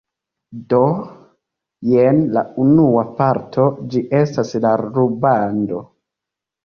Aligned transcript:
Do 0.71 0.77
jen 1.91 2.23
la 2.37 2.43
unua 2.63 3.03
parto, 3.21 3.67
ĝi 3.93 4.05
estas 4.23 4.57
la 4.65 4.73
rubando 4.89 5.85